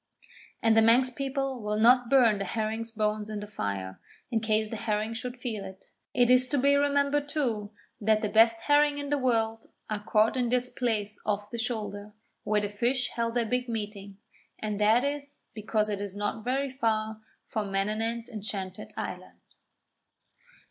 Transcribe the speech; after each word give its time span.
And 0.63 0.75
the 0.75 0.81
Manx 0.81 1.11
people 1.11 1.61
will 1.61 1.77
not 1.79 2.09
burn 2.09 2.39
the 2.39 2.43
herring's 2.45 2.89
bones 2.89 3.29
in 3.29 3.39
the 3.39 3.45
fire, 3.45 3.99
in 4.31 4.39
case 4.39 4.67
the 4.71 4.75
herring 4.75 5.13
should 5.13 5.37
feel 5.37 5.63
it. 5.63 5.91
It 6.15 6.31
is 6.31 6.47
to 6.47 6.57
be 6.57 6.75
remembered, 6.75 7.29
too, 7.29 7.69
that 7.99 8.23
the 8.23 8.27
best 8.29 8.61
herring 8.61 8.97
in 8.97 9.09
the 9.11 9.19
world 9.19 9.67
are 9.91 10.01
caught 10.03 10.35
in 10.35 10.49
this 10.49 10.71
place 10.71 11.21
off 11.23 11.51
the 11.51 11.59
Shoulder, 11.59 12.13
where 12.43 12.61
the 12.61 12.67
fish 12.69 13.09
held 13.09 13.35
their 13.35 13.45
big 13.45 13.69
meeting, 13.69 14.17
and 14.57 14.81
that 14.81 15.03
is 15.03 15.43
because 15.53 15.87
it 15.87 16.01
is 16.01 16.15
not 16.15 16.43
very 16.43 16.71
far 16.71 17.21
from 17.45 17.71
Manannan's 17.71 18.27
enchanted 18.27 18.91
island. 18.97 19.37